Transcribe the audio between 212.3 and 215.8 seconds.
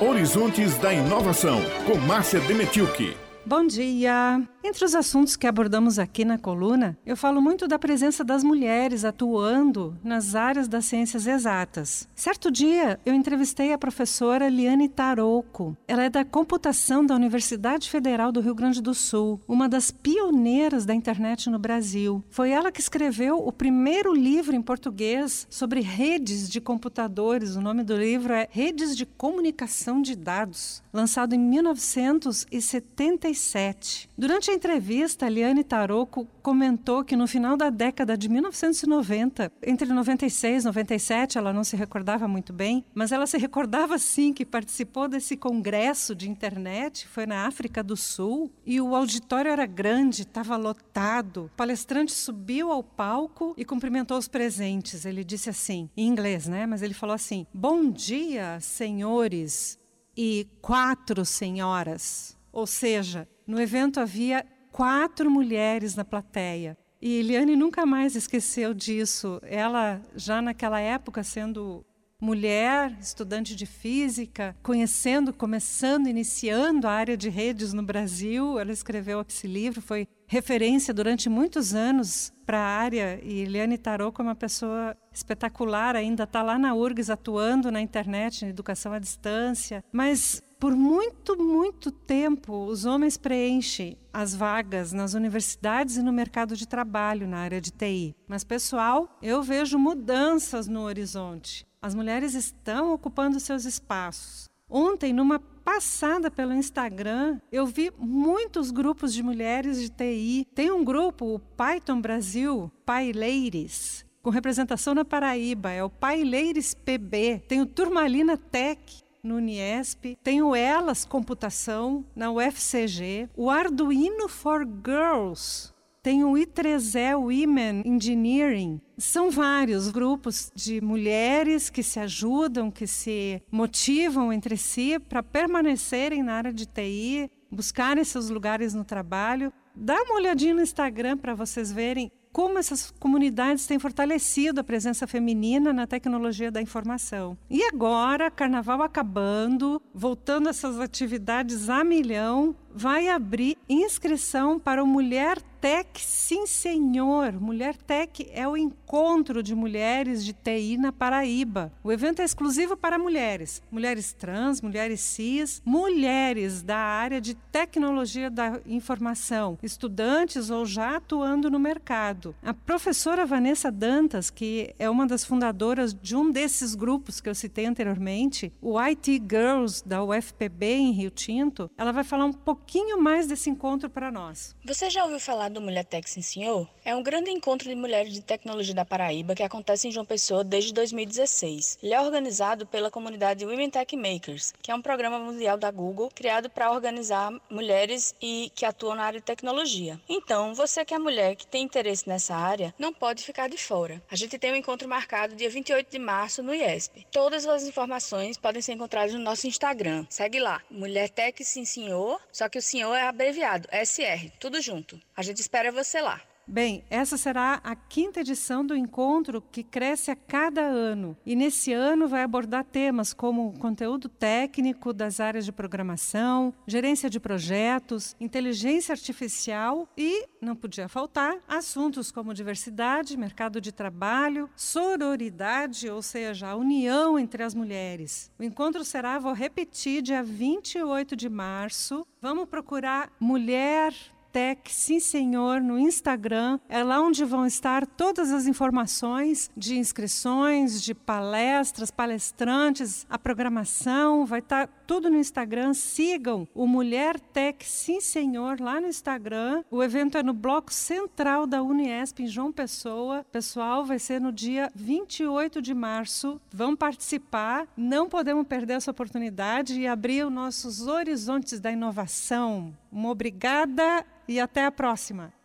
só que o senhor é abreviado, SR, tudo junto. A gente espera